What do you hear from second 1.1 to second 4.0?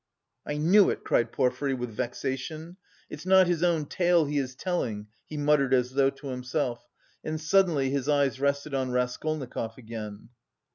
Porfiry, with vexation. "It's not his own